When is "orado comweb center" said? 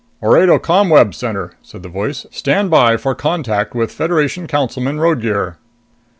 0.23-1.51